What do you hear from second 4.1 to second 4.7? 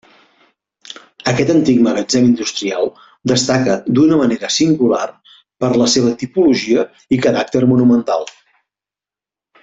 manera